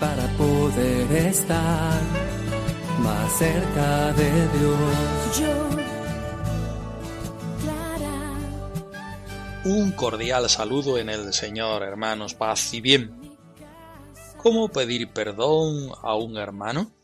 [0.00, 2.02] para poder estar
[3.00, 5.42] más cerca de Dios.
[9.64, 13.36] Un cordial saludo en el Señor, hermanos, paz y bien.
[14.38, 16.94] ¿Cómo pedir perdón a un hermano?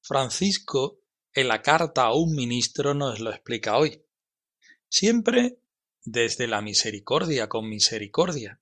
[0.00, 1.00] Francisco,
[1.32, 4.00] en la carta a un ministro, nos lo explica hoy.
[4.88, 5.58] Siempre
[6.10, 8.60] desde la misericordia con misericordia,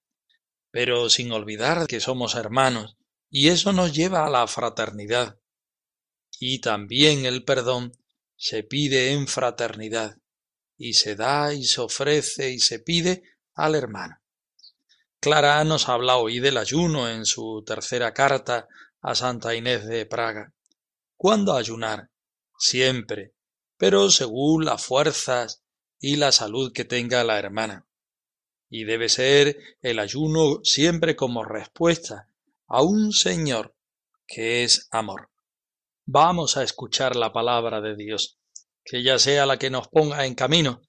[0.71, 2.97] pero sin olvidar que somos hermanos,
[3.31, 5.39] y eso nos lleva a la fraternidad.
[6.39, 7.93] Y también el perdón
[8.37, 10.19] se pide en fraternidad
[10.77, 13.23] y se da y se ofrece y se pide
[13.55, 14.21] al hermano.
[15.21, 18.69] Clara nos habla hoy del ayuno en su tercera carta
[19.01, 20.53] a Santa Inés de Praga.
[21.17, 22.11] ¿Cuándo ayunar?
[22.59, 23.35] Siempre,
[23.77, 25.63] pero según las fuerzas
[26.01, 27.87] y la salud que tenga la hermana.
[28.69, 32.31] Y debe ser el ayuno siempre como respuesta
[32.67, 33.77] a un Señor
[34.27, 35.31] que es amor.
[36.05, 38.39] Vamos a escuchar la palabra de Dios
[38.85, 40.81] que ella sea la que nos ponga en camino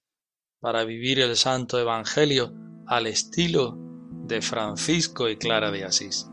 [0.60, 2.54] para vivir el Santo Evangelio
[2.86, 3.76] al estilo
[4.24, 6.26] de Francisco y Clara de Asís.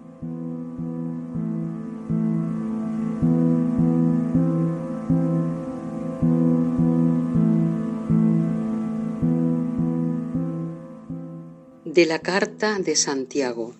[11.96, 13.74] De la carta de Santiago.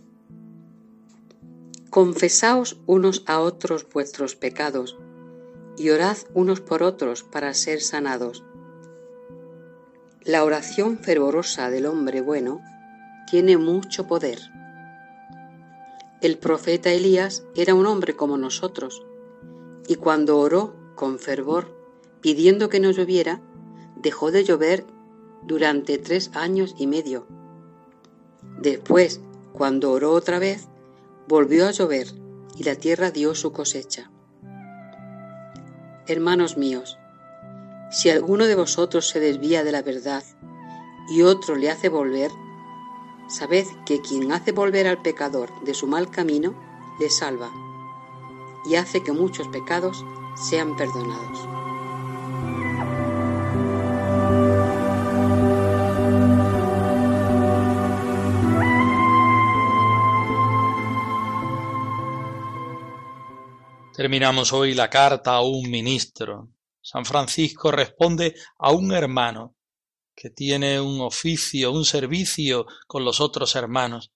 [1.90, 4.98] Confesaos unos a otros vuestros pecados
[5.78, 8.46] y orad unos por otros para ser sanados.
[10.24, 12.62] La oración fervorosa del hombre bueno
[13.30, 14.40] tiene mucho poder.
[16.22, 19.06] El profeta Elías era un hombre como nosotros,
[19.90, 21.68] y cuando oró con fervor,
[22.22, 23.42] pidiendo que no lloviera,
[23.98, 24.86] dejó de llover
[25.44, 27.28] durante tres años y medio.
[28.58, 29.20] Después,
[29.54, 30.68] cuando oró otra vez,
[31.28, 32.08] volvió a llover
[32.56, 34.10] y la tierra dio su cosecha.
[36.08, 36.98] Hermanos míos,
[37.92, 40.24] si alguno de vosotros se desvía de la verdad
[41.10, 42.32] y otro le hace volver,
[43.28, 46.54] sabed que quien hace volver al pecador de su mal camino,
[47.00, 47.52] le salva
[48.66, 50.04] y hace que muchos pecados
[50.50, 51.55] sean perdonados.
[64.06, 66.52] Terminamos hoy la carta a un ministro.
[66.80, 69.56] San Francisco responde a un hermano
[70.16, 74.12] que tiene un oficio, un servicio con los otros hermanos,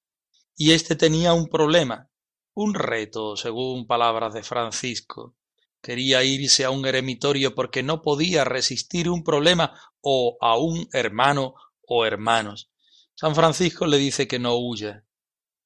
[0.56, 2.08] y éste tenía un problema,
[2.54, 5.36] un reto, según palabras de Francisco.
[5.82, 11.56] Quería irse a un eremitorio porque no podía resistir un problema o a un hermano
[11.88, 12.70] o hermanos.
[13.16, 15.04] San Francisco le dice que no huya,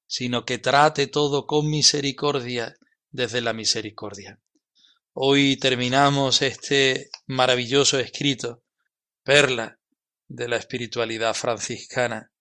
[0.07, 2.73] sino que trate todo con misericordia
[3.13, 4.41] desde la misericordia.
[5.13, 8.63] Hoy terminamos este maravilloso escrito,
[9.23, 9.79] perla
[10.27, 12.31] de la espiritualidad franciscana,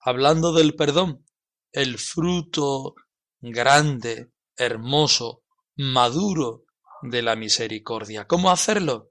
[0.00, 1.26] hablando del perdón,
[1.72, 2.94] el fruto
[3.40, 5.42] grande, hermoso,
[5.76, 6.64] maduro
[7.02, 8.26] de la misericordia.
[8.28, 9.10] ¿Cómo hacerlo?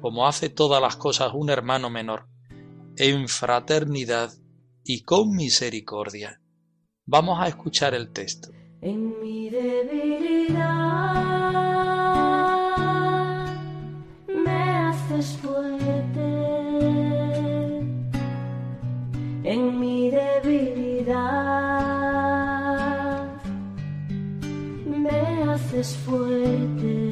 [0.00, 2.28] Como hace todas las cosas un hermano menor,
[2.96, 4.32] en fraternidad
[4.82, 6.42] y con misericordia.
[7.04, 10.66] Vamos a escuchar el texto en mi debilidad.
[14.28, 16.28] Me haces fuerte
[19.44, 21.16] en mi debilidad.
[24.86, 27.10] Me haces fuerte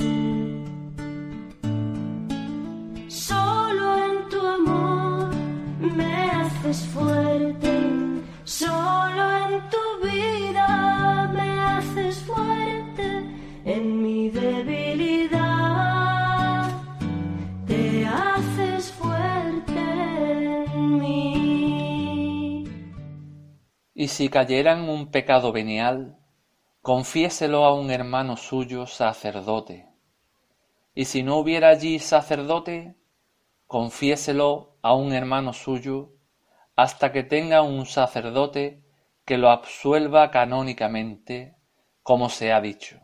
[3.09, 5.31] solo en tu amor.
[5.97, 7.73] Me haces fuerte
[8.45, 9.79] solo en tu
[24.05, 26.19] Y si cayera un pecado venial,
[26.83, 29.89] confiéselo a un hermano suyo sacerdote.
[30.95, 32.97] Y si no hubiera allí sacerdote,
[33.67, 36.13] confiéselo a un hermano suyo,
[36.77, 38.85] hasta que tenga un sacerdote
[39.25, 41.57] que lo absuelva canónicamente,
[42.03, 43.01] como se ha dicho.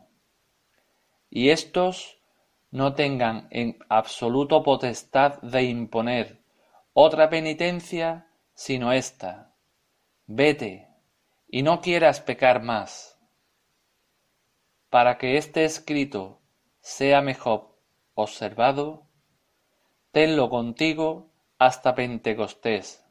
[1.31, 2.19] Y éstos
[2.69, 6.43] no tengan en absoluto potestad de imponer
[6.93, 9.55] otra penitencia sino esta.
[10.27, 10.90] Vete,
[11.51, 13.19] y no quieras pecar más.
[14.89, 16.39] Para que este escrito
[16.79, 17.77] sea mejor
[18.15, 19.03] observado,
[20.11, 23.05] tenlo contigo hasta Pentecostés.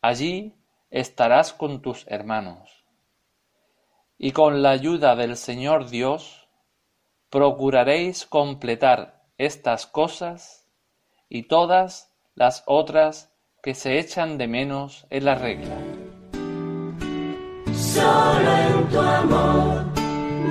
[0.00, 0.56] Allí
[0.90, 2.84] estarás con tus hermanos.
[4.16, 6.48] Y con la ayuda del Señor Dios,
[7.28, 10.66] procuraréis completar estas cosas
[11.28, 16.03] y todas las otras que se echan de menos en la regla.
[17.94, 19.84] Solo en tu amor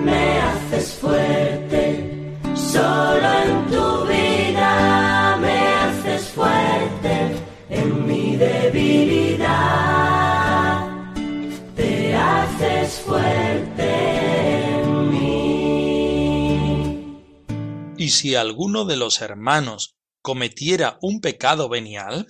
[0.06, 7.36] me haces fuerte, solo en tu vida me haces fuerte,
[7.70, 9.44] en mi debilidad
[11.76, 13.90] te haces fuerte
[14.76, 16.48] en mí.
[17.98, 22.26] Y si alguno de los hermanos cometiera un pecado venial,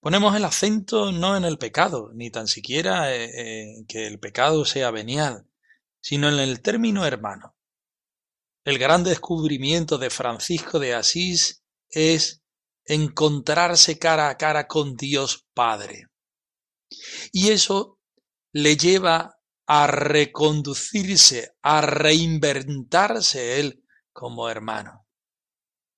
[0.00, 4.64] Ponemos el acento no en el pecado, ni tan siquiera eh, eh, que el pecado
[4.64, 5.46] sea venial,
[6.00, 7.54] sino en el término hermano.
[8.64, 12.42] El gran descubrimiento de Francisco de Asís es
[12.86, 16.06] encontrarse cara a cara con Dios Padre.
[17.30, 17.98] Y eso
[18.52, 25.06] le lleva a reconducirse, a reinventarse él como hermano.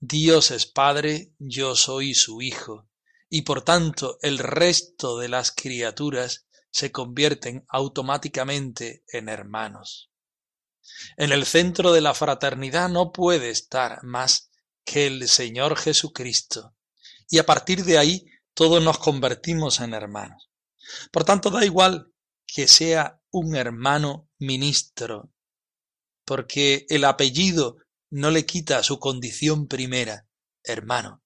[0.00, 2.88] Dios es Padre, yo soy su Hijo
[3.34, 10.11] y por tanto el resto de las criaturas se convierten automáticamente en hermanos.
[11.17, 14.50] En el centro de la fraternidad no puede estar más
[14.84, 16.76] que el Señor Jesucristo,
[17.26, 20.50] y a partir de ahí todos nos convertimos en hermanos.
[21.11, 22.12] Por tanto, da igual
[22.46, 25.32] que sea un hermano ministro,
[26.26, 27.78] porque el apellido
[28.11, 30.28] no le quita su condición primera,
[30.62, 31.21] hermano.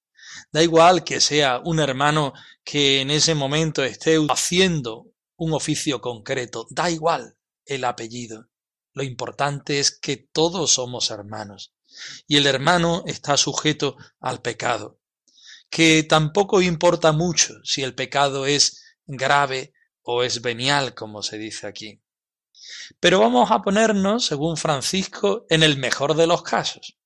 [0.53, 2.33] Da igual que sea un hermano
[2.65, 8.49] que en ese momento esté haciendo un oficio concreto, da igual el apellido.
[8.93, 11.75] Lo importante es que todos somos hermanos.
[12.27, 14.99] Y el hermano está sujeto al pecado,
[15.71, 19.73] que tampoco importa mucho si el pecado es grave
[20.03, 22.00] o es venial, como se dice aquí.
[23.00, 26.99] Pero vamos a ponernos, según Francisco, en el mejor de los casos,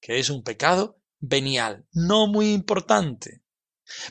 [0.00, 3.42] que es un pecado venial, no muy importante,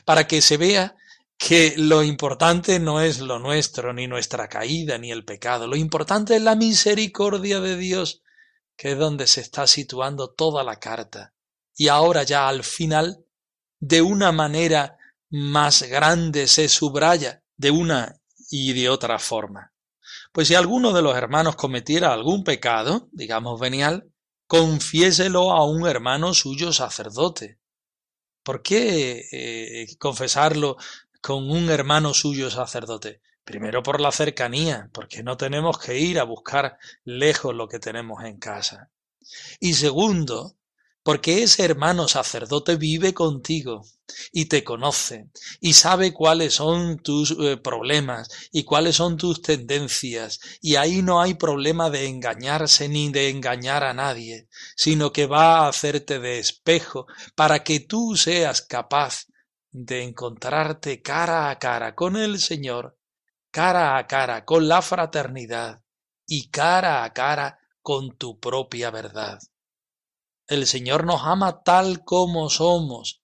[0.04, 0.96] para que se vea
[1.38, 6.36] que lo importante no es lo nuestro, ni nuestra caída, ni el pecado, lo importante
[6.36, 8.22] es la misericordia de Dios,
[8.76, 11.34] que es donde se está situando toda la carta.
[11.76, 13.24] Y ahora ya al final,
[13.78, 14.96] de una manera
[15.30, 18.20] más grande se subraya de una
[18.50, 19.72] y de otra forma.
[20.32, 24.11] Pues si alguno de los hermanos cometiera algún pecado, digamos venial,
[24.52, 27.58] confiéselo a un hermano suyo sacerdote.
[28.42, 30.76] ¿Por qué eh, confesarlo
[31.22, 33.22] con un hermano suyo sacerdote?
[33.44, 38.24] Primero por la cercanía, porque no tenemos que ir a buscar lejos lo que tenemos
[38.24, 38.90] en casa.
[39.58, 40.58] Y segundo,
[41.02, 43.82] porque ese hermano sacerdote vive contigo
[44.30, 45.30] y te conoce
[45.60, 51.20] y sabe cuáles son tus eh, problemas y cuáles son tus tendencias y ahí no
[51.20, 56.38] hay problema de engañarse ni de engañar a nadie, sino que va a hacerte de
[56.38, 59.26] espejo para que tú seas capaz
[59.70, 62.98] de encontrarte cara a cara con el Señor,
[63.50, 65.82] cara a cara con la fraternidad
[66.26, 69.38] y cara a cara con tu propia verdad.
[70.46, 73.22] El Señor nos ama tal como somos.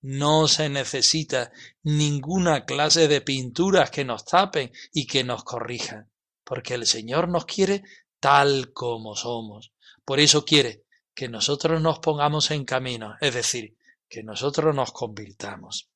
[0.00, 1.50] No se necesita
[1.82, 6.10] ninguna clase de pinturas que nos tapen y que nos corrijan,
[6.44, 7.82] porque el Señor nos quiere
[8.20, 9.72] tal como somos.
[10.04, 10.84] Por eso quiere
[11.14, 13.76] que nosotros nos pongamos en camino, es decir,
[14.08, 15.90] que nosotros nos convirtamos.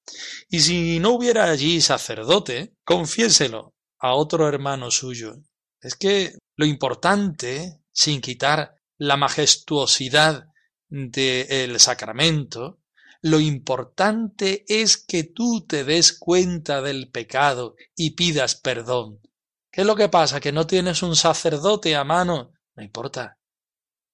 [0.48, 5.36] Y si no hubiera allí sacerdote, confiéselo a otro hermano suyo.
[5.80, 10.48] Es que lo importante, sin quitar la majestuosidad
[10.92, 12.78] del sacramento,
[13.22, 19.20] lo importante es que tú te des cuenta del pecado y pidas perdón.
[19.70, 20.38] ¿Qué es lo que pasa?
[20.38, 22.52] ¿Que no tienes un sacerdote a mano?
[22.76, 23.38] No importa.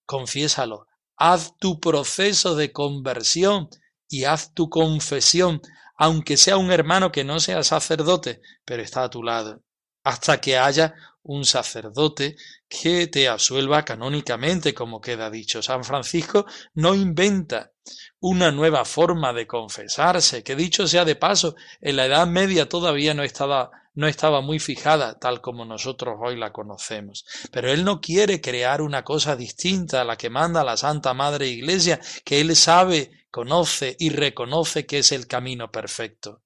[0.06, 0.86] Confiésalo.
[1.16, 3.68] Haz tu proceso de conversión
[4.08, 5.60] y haz tu confesión,
[5.96, 9.64] aunque sea un hermano que no sea sacerdote, pero está a tu lado,
[10.04, 10.94] hasta que haya
[11.28, 12.36] un sacerdote
[12.68, 15.62] que te absuelva canónicamente, como queda dicho.
[15.62, 17.72] San Francisco no inventa
[18.18, 23.12] una nueva forma de confesarse, que dicho sea de paso, en la Edad Media todavía
[23.12, 27.26] no estaba, no estaba muy fijada tal como nosotros hoy la conocemos.
[27.52, 31.48] Pero él no quiere crear una cosa distinta a la que manda la Santa Madre
[31.48, 36.40] Iglesia, que él sabe, conoce y reconoce que es el camino perfecto.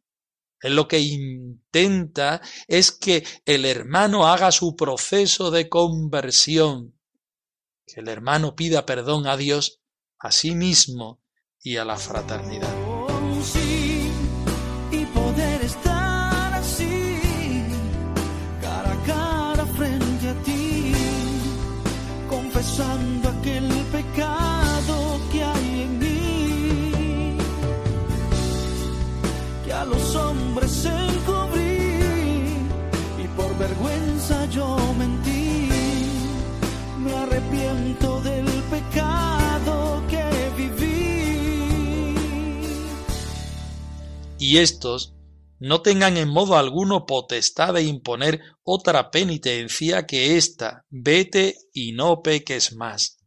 [0.62, 6.94] Él lo que intenta es que el hermano haga su proceso de conversión,
[7.84, 9.80] que el hermano pida perdón a Dios,
[10.18, 11.20] a sí mismo
[11.60, 12.81] y a la fraternidad.
[44.42, 45.14] Y estos
[45.60, 52.22] no tengan en modo alguno potestad de imponer otra penitencia que esta, vete y no
[52.22, 53.18] peques más.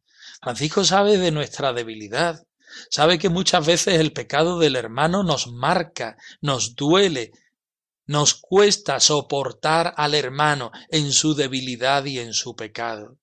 [0.41, 2.43] Francisco sabe de nuestra debilidad,
[2.89, 7.31] sabe que muchas veces el pecado del hermano nos marca, nos duele,
[8.05, 13.17] nos cuesta soportar al hermano en su debilidad y en su pecado.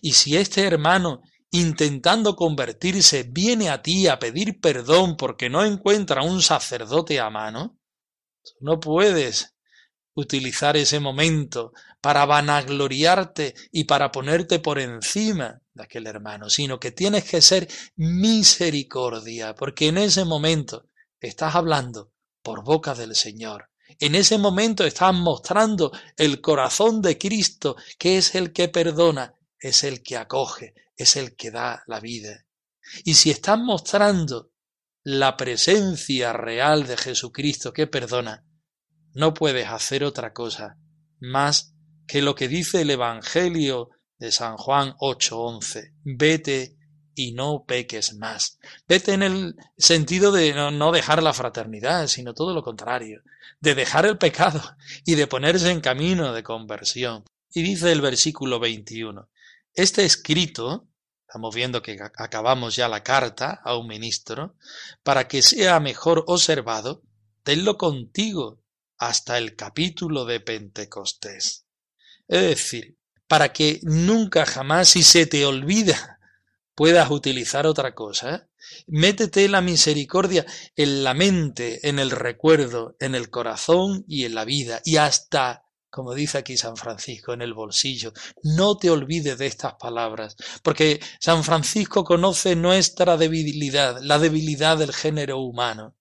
[0.00, 6.22] Y si este hermano intentando convertirse, viene a ti a pedir perdón porque no encuentra
[6.22, 7.78] un sacerdote a mano,
[8.60, 9.54] no puedes
[10.14, 16.90] utilizar ese momento para vanagloriarte y para ponerte por encima de aquel hermano, sino que
[16.90, 20.86] tienes que ser misericordia, porque en ese momento
[21.20, 23.68] estás hablando por boca del Señor.
[24.00, 29.84] En ese momento estás mostrando el corazón de Cristo, que es el que perdona, es
[29.84, 32.44] el que acoge, es el que da la vida.
[33.04, 34.50] Y si estás mostrando
[35.04, 38.44] la presencia real de Jesucristo que perdona,
[39.14, 40.78] no puedes hacer otra cosa
[41.20, 41.74] más
[42.06, 45.94] que lo que dice el Evangelio de San Juan 8:11.
[46.02, 46.76] Vete
[47.14, 48.58] y no peques más.
[48.88, 53.22] Vete en el sentido de no, no, dejar la fraternidad, sino todo lo contrario,
[53.60, 54.60] de dejar el pecado
[55.04, 57.24] y de ponerse en camino de conversión.
[57.54, 59.28] Y dice el versículo 21,
[59.74, 60.88] este escrito,
[61.26, 64.56] estamos viendo que acabamos ya la carta a un ministro,
[65.02, 67.02] para que sea mejor observado,
[67.42, 68.62] tenlo contigo
[68.98, 71.66] hasta el capítulo de Pentecostés.
[72.28, 76.18] Es decir, para que nunca jamás, si se te olvida,
[76.74, 78.48] puedas utilizar otra cosa,
[78.86, 84.44] métete la misericordia en la mente, en el recuerdo, en el corazón y en la
[84.44, 88.14] vida, y hasta como dice aquí San Francisco, en el bolsillo.
[88.42, 94.94] No te olvides de estas palabras, porque San Francisco conoce nuestra debilidad, la debilidad del
[94.94, 95.94] género humano,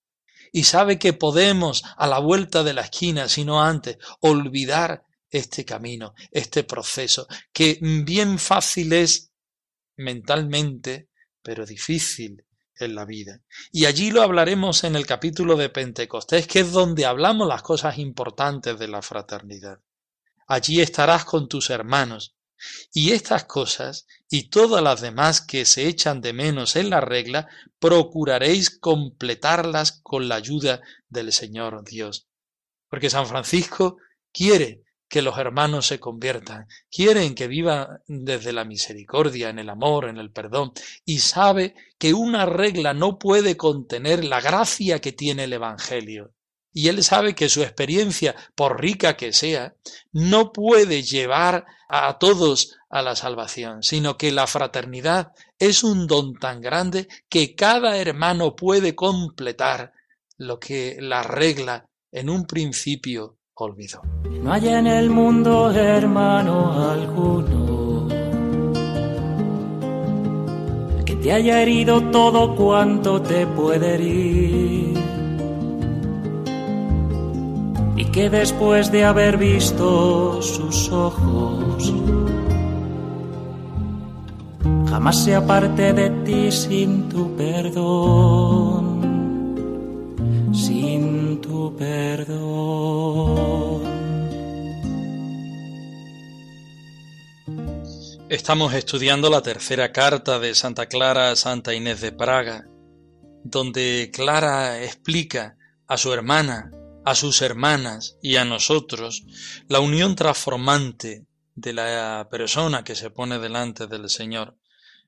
[0.54, 6.14] y sabe que podemos, a la vuelta de la esquina, sino antes, olvidar este camino,
[6.32, 9.34] este proceso, que bien fácil es
[9.98, 11.10] mentalmente,
[11.44, 12.46] pero difícil
[12.86, 13.42] en la vida.
[13.72, 17.98] Y allí lo hablaremos en el capítulo de Pentecostés, que es donde hablamos las cosas
[17.98, 19.80] importantes de la fraternidad.
[20.48, 22.36] Allí estarás con tus hermanos.
[22.94, 27.48] Y estas cosas y todas las demás que se echan de menos en la regla,
[27.80, 32.28] procuraréis completarlas con la ayuda del Señor Dios.
[32.88, 33.98] Porque San Francisco
[34.32, 40.08] quiere que los hermanos se conviertan, quieren que vivan desde la misericordia, en el amor,
[40.08, 40.72] en el perdón,
[41.04, 46.32] y sabe que una regla no puede contener la gracia que tiene el Evangelio.
[46.72, 49.76] Y él sabe que su experiencia, por rica que sea,
[50.14, 56.36] no puede llevar a todos a la salvación, sino que la fraternidad es un don
[56.36, 59.92] tan grande que cada hermano puede completar
[60.38, 64.02] lo que la regla en un principio olvidó.
[64.44, 68.08] No hay en el mundo hermano alguno
[71.06, 75.00] que te haya herido todo cuanto te puede herir.
[77.96, 81.94] Y que después de haber visto sus ojos,
[84.90, 88.91] jamás se aparte de ti sin tu perdón,
[91.70, 93.52] perdón.
[98.30, 102.66] Estamos estudiando la tercera carta de Santa Clara a Santa Inés de Praga,
[103.44, 106.72] donde Clara explica a su hermana,
[107.04, 109.24] a sus hermanas y a nosotros
[109.68, 111.26] la unión transformante
[111.56, 114.56] de la persona que se pone delante del Señor,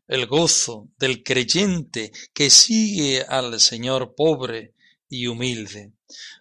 [0.07, 4.73] el gozo del creyente que sigue al Señor pobre
[5.13, 5.93] y humilde.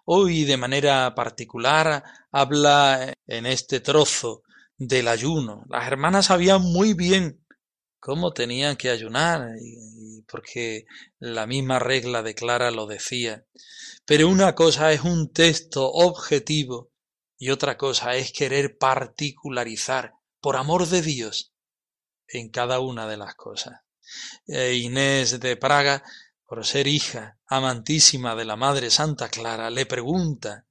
[0.07, 4.43] Hoy de manera particular habla en este trozo
[4.79, 5.65] del ayuno.
[5.69, 7.45] Las hermanas sabían muy bien
[8.01, 9.47] cómo tenían que ayunar,
[10.27, 10.87] porque
[11.19, 13.45] la misma regla de Clara lo decía.
[14.07, 16.91] Pero una cosa es un texto objetivo
[17.39, 21.53] y otra cosa es querer particularizar, por amor de Dios,
[22.27, 23.83] en cada una de las cosas.
[24.47, 26.03] Eh, Inés de Praga,
[26.53, 30.67] por ser hija amantísima de la Madre Santa Clara, le pregunta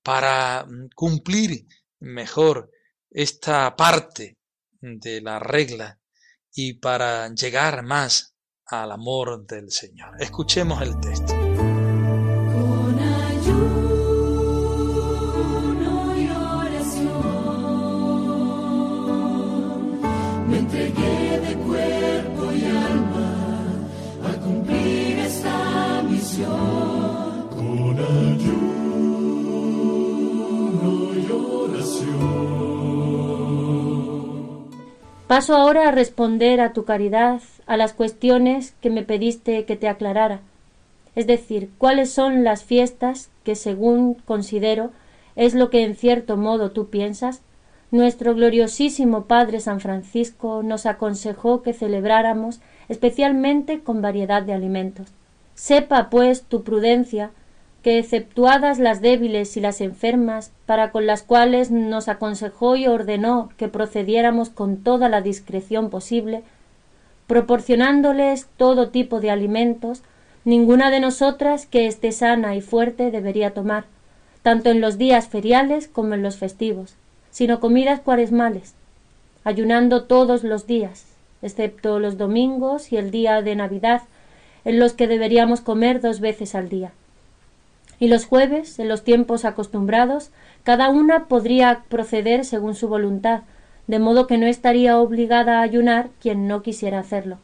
[0.00, 1.66] para mm, cumplir
[1.98, 2.70] mejor
[3.10, 4.38] esta parte
[4.80, 5.98] de la regla
[6.52, 8.36] y para llegar más
[8.66, 10.14] al amor del Señor.
[10.20, 11.43] Escuchemos el texto.
[35.34, 39.88] Paso ahora a responder a tu caridad a las cuestiones que me pediste que te
[39.88, 40.42] aclarara,
[41.16, 44.92] es decir, cuáles son las fiestas que, según considero,
[45.34, 47.42] es lo que en cierto modo tú piensas,
[47.90, 55.08] nuestro gloriosísimo Padre San Francisco nos aconsejó que celebráramos especialmente con variedad de alimentos.
[55.56, 57.32] Sepa, pues, tu prudencia
[57.84, 63.50] que exceptuadas las débiles y las enfermas, para con las cuales nos aconsejó y ordenó
[63.58, 66.42] que procediéramos con toda la discreción posible,
[67.26, 70.02] proporcionándoles todo tipo de alimentos,
[70.46, 73.84] ninguna de nosotras que esté sana y fuerte debería tomar,
[74.42, 76.94] tanto en los días feriales como en los festivos,
[77.30, 78.72] sino comidas cuaresmales,
[79.44, 81.04] ayunando todos los días,
[81.42, 84.00] excepto los domingos y el día de Navidad,
[84.64, 86.92] en los que deberíamos comer dos veces al día
[87.98, 90.30] y los jueves, en los tiempos acostumbrados,
[90.62, 93.42] cada una podría proceder según su voluntad,
[93.86, 97.38] de modo que no estaría obligada a ayunar quien no quisiera hacerlo.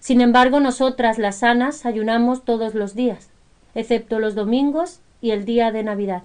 [0.00, 3.30] Sin embargo, nosotras las sanas ayunamos todos los días,
[3.74, 6.22] excepto los domingos y el día de Navidad.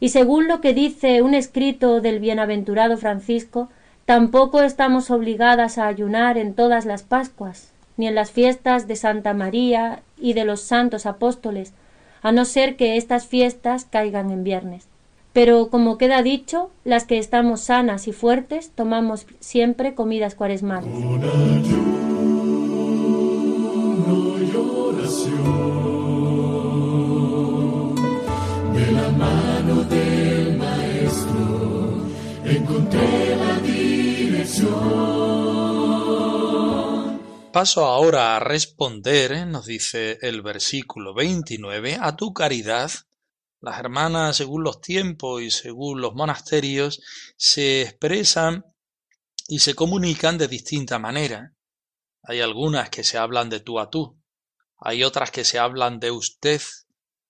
[0.00, 3.68] Y según lo que dice un escrito del bienaventurado Francisco,
[4.04, 9.34] tampoco estamos obligadas a ayunar en todas las Pascuas, ni en las fiestas de Santa
[9.34, 11.74] María y de los santos apóstoles,
[12.22, 14.88] a no ser que estas fiestas caigan en viernes.
[15.32, 20.90] Pero, como queda dicho, las que estamos sanas y fuertes tomamos siempre comidas cuaresmales.
[28.74, 31.98] De la mano del maestro
[32.44, 35.67] encontré la dirección.
[37.52, 42.90] Paso ahora a responder, nos dice el versículo 29, a tu caridad.
[43.60, 47.00] Las hermanas, según los tiempos y según los monasterios,
[47.38, 48.66] se expresan
[49.48, 51.54] y se comunican de distinta manera.
[52.22, 54.20] Hay algunas que se hablan de tú a tú,
[54.76, 56.60] hay otras que se hablan de usted,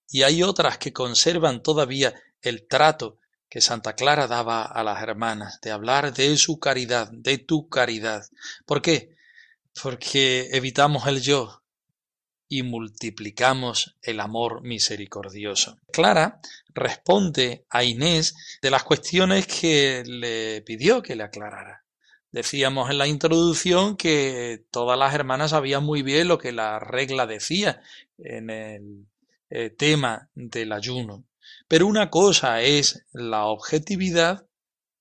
[0.09, 5.61] y hay otras que conservan todavía el trato que Santa Clara daba a las hermanas,
[5.61, 8.25] de hablar de su caridad, de tu caridad.
[8.65, 9.17] ¿Por qué?
[9.81, 11.61] Porque evitamos el yo
[12.47, 15.77] y multiplicamos el amor misericordioso.
[15.91, 16.39] Clara
[16.73, 21.85] responde a Inés de las cuestiones que le pidió que le aclarara.
[22.31, 27.27] Decíamos en la introducción que todas las hermanas sabían muy bien lo que la regla
[27.27, 27.81] decía
[28.17, 29.07] en el
[29.49, 31.25] eh, tema del ayuno.
[31.67, 34.45] Pero una cosa es la objetividad,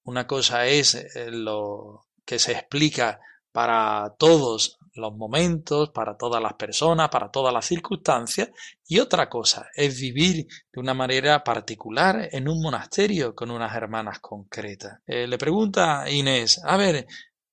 [0.04, 3.20] una cosa es eh, lo que se explica
[3.58, 8.50] para todos los momentos, para todas las personas, para todas las circunstancias,
[8.86, 14.20] y otra cosa es vivir de una manera particular en un monasterio con unas hermanas
[14.20, 15.00] concretas.
[15.04, 17.04] Eh, le pregunta Inés, a ver,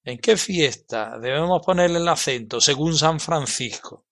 [0.03, 4.05] ¿en qué fiesta debemos ponerle el acento según San Francisco?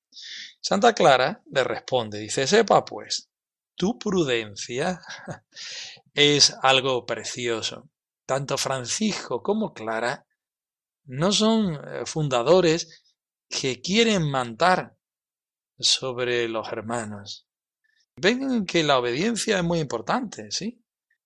[0.59, 3.29] Santa Clara le responde, dice, sepa pues,
[3.75, 4.99] tu prudencia
[6.15, 7.87] es algo precioso.
[8.25, 10.25] Tanto Francisco como Clara
[11.05, 13.03] no son eh, fundadores
[13.49, 14.95] que quieren mandar
[15.79, 17.47] sobre los hermanos.
[18.15, 20.83] Ven que la obediencia es muy importante, sí,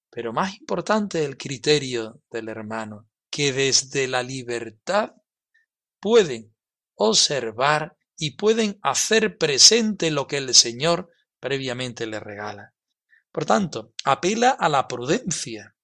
[0.10, 5.12] pero más importante el criterio del hermano, que desde la libertad
[6.00, 6.56] pueden
[6.96, 12.74] observar y pueden hacer presente lo que el Señor previamente le regala.
[13.32, 15.76] Por tanto, apela a la prudencia,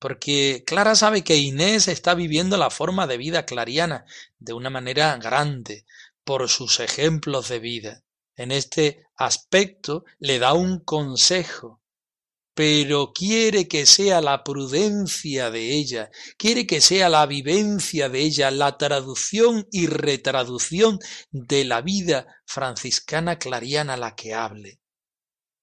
[0.00, 4.06] porque Clara sabe que Inés está viviendo la forma de vida clariana
[4.38, 5.84] de una manera grande
[6.24, 8.02] por sus ejemplos de vida.
[8.34, 11.82] En este aspecto le da un consejo,
[12.54, 18.50] pero quiere que sea la prudencia de ella, quiere que sea la vivencia de ella,
[18.50, 20.98] la traducción y retraducción
[21.30, 24.80] de la vida franciscana clariana la que hable,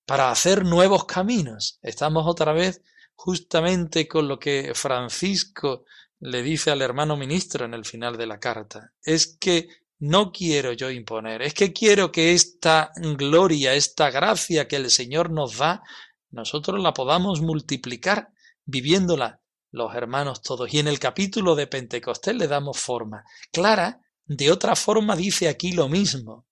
[0.06, 1.80] para hacer nuevos caminos.
[1.82, 2.84] Estamos otra vez
[3.18, 5.84] justamente con lo que Francisco
[6.20, 8.94] le dice al hermano ministro en el final de la carta.
[9.04, 9.68] Es que
[10.00, 15.32] no quiero yo imponer, es que quiero que esta gloria, esta gracia que el Señor
[15.32, 15.82] nos da,
[16.30, 18.30] nosotros la podamos multiplicar
[18.66, 20.72] viviéndola los hermanos todos.
[20.72, 23.26] Y en el capítulo de Pentecostés le damos forma.
[23.52, 26.47] Clara, de otra forma, dice aquí lo mismo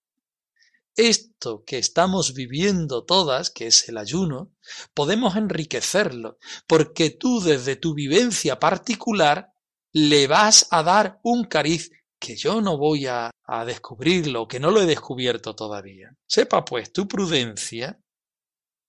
[0.96, 4.52] esto que estamos viviendo todas, que es el ayuno,
[4.94, 9.52] podemos enriquecerlo, porque tú desde tu vivencia particular
[9.92, 13.30] le vas a dar un cariz que yo no voy a,
[13.64, 16.16] descubrirlo, que no lo he descubierto todavía.
[16.26, 18.00] Sepa pues tu prudencia,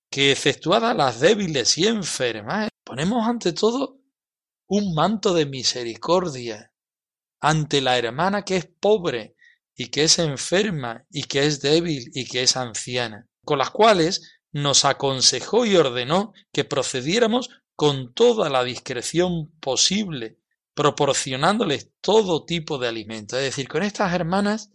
[0.10, 4.00] que efectuada las débiles y enfermas, ponemos ante todo
[4.68, 6.74] un manto de misericordia
[7.40, 9.37] ante la hermana que es pobre,
[9.78, 14.40] y que es enferma y que es débil y que es anciana, con las cuales
[14.52, 20.40] nos aconsejó y ordenó que procediéramos con toda la discreción posible,
[20.74, 23.38] proporcionándoles todo tipo de alimento.
[23.38, 24.72] Es decir, con estas hermanas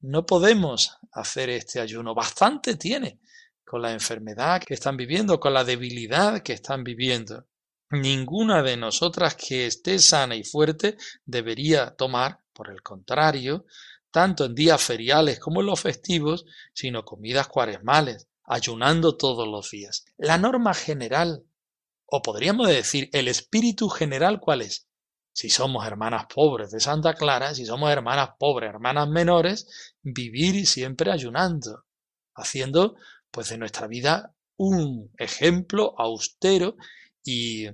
[0.00, 2.14] no podemos hacer este ayuno.
[2.14, 3.20] Bastante tiene
[3.64, 7.46] con la enfermedad que están viviendo, con la debilidad que están viviendo.
[7.90, 13.64] Ninguna de nosotras que esté sana y fuerte debería tomar, por el contrario,
[14.12, 20.04] tanto en días feriales como en los festivos, sino comidas cuaresmales, ayunando todos los días.
[20.16, 21.44] La norma general,
[22.06, 24.86] o podríamos decir el espíritu general, ¿cuál es?
[25.32, 31.10] Si somos hermanas pobres de Santa Clara, si somos hermanas pobres, hermanas menores, vivir siempre
[31.10, 31.86] ayunando,
[32.34, 32.96] haciendo
[33.30, 36.76] pues de nuestra vida un ejemplo austero
[37.24, 37.66] y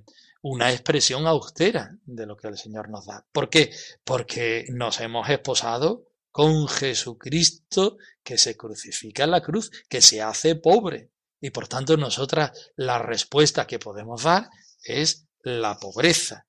[0.42, 3.26] una expresión austera de lo que el Señor nos da.
[3.32, 3.72] ¿Por qué?
[4.04, 6.07] Porque nos hemos esposado
[6.38, 11.10] con Jesucristo que se crucifica en la cruz, que se hace pobre.
[11.40, 14.48] Y por tanto nosotras la respuesta que podemos dar
[14.84, 16.46] es la pobreza.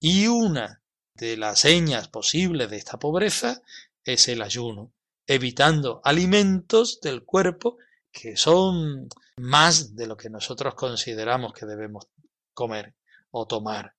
[0.00, 0.80] Y una
[1.12, 3.60] de las señas posibles de esta pobreza
[4.04, 4.94] es el ayuno,
[5.26, 7.76] evitando alimentos del cuerpo
[8.10, 12.08] que son más de lo que nosotros consideramos que debemos
[12.54, 12.94] comer
[13.32, 13.96] o tomar.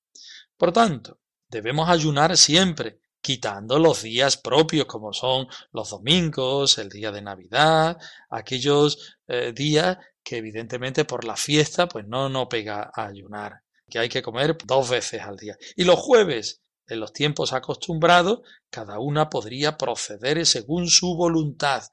[0.58, 7.12] Por tanto, debemos ayunar siempre, quitando los días propios como son los domingos, el día
[7.12, 7.98] de Navidad,
[8.30, 14.00] aquellos eh, días que evidentemente por la fiesta pues no no pega a ayunar, que
[14.00, 15.58] hay que comer dos veces al día.
[15.76, 21.84] Y los jueves, en los tiempos acostumbrados, cada una podría proceder según su voluntad.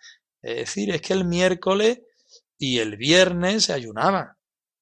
[0.41, 2.03] Es decir, es que el miércoles
[2.57, 4.39] y el viernes se ayunaba,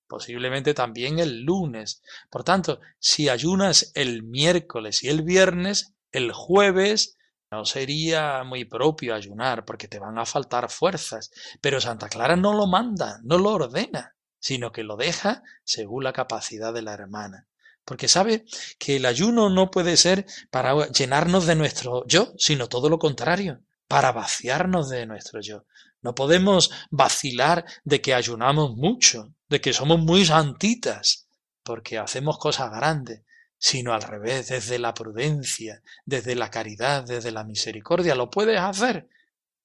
[0.06, 2.02] posiblemente también el lunes.
[2.28, 7.16] Por tanto, si ayunas el miércoles y el viernes, el jueves
[7.50, 12.54] no sería muy propio ayunar porque te van a faltar fuerzas, pero Santa Clara no
[12.54, 17.46] lo manda, no lo ordena, sino que lo deja según la capacidad de la hermana.
[17.84, 18.44] Porque sabe
[18.78, 23.60] que el ayuno no puede ser para llenarnos de nuestro yo, sino todo lo contrario,
[23.88, 25.64] para vaciarnos de nuestro yo.
[26.00, 31.28] No podemos vacilar de que ayunamos mucho, de que somos muy santitas,
[31.62, 33.22] porque hacemos cosas grandes,
[33.62, 38.16] sino al revés, desde la prudencia, desde la caridad, desde la misericordia.
[38.16, 39.08] ¿Lo puedes hacer?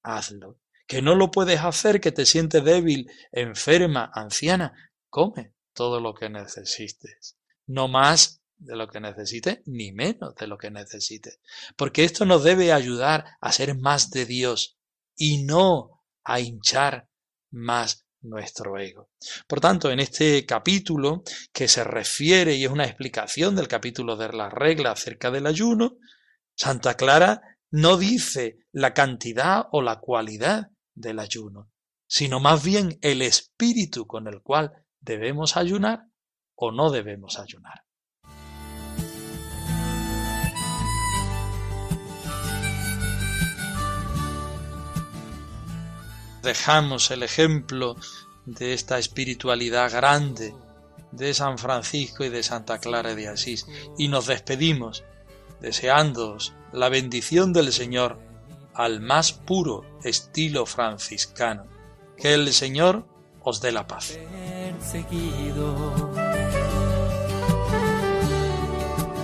[0.04, 0.60] Hazlo.
[0.86, 6.30] Que no lo puedes hacer, que te sientes débil, enferma, anciana, come todo lo que
[6.30, 7.38] necesites.
[7.66, 11.40] No más de lo que necesites, ni menos de lo que necesites.
[11.76, 14.78] Porque esto nos debe ayudar a ser más de Dios
[15.16, 17.10] y no a hinchar
[17.50, 19.10] más nuestro ego.
[19.48, 24.32] Por tanto, en este capítulo, que se refiere y es una explicación del capítulo de
[24.34, 25.98] la regla acerca del ayuno,
[26.56, 31.70] Santa Clara no dice la cantidad o la cualidad del ayuno,
[32.08, 36.06] sino más bien el espíritu con el cual debemos ayunar
[36.56, 37.87] o no debemos ayunar.
[46.48, 47.98] Dejamos el ejemplo
[48.46, 50.56] de esta espiritualidad grande
[51.12, 55.04] de San Francisco y de Santa Clara de Asís y nos despedimos
[55.60, 58.18] deseándoos la bendición del Señor
[58.74, 61.66] al más puro estilo franciscano.
[62.16, 63.06] Que el Señor
[63.42, 64.18] os dé la paz.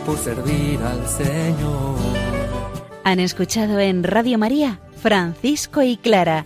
[0.05, 1.95] por servir al Señor.
[3.05, 6.45] Han escuchado en Radio María Francisco y Clara,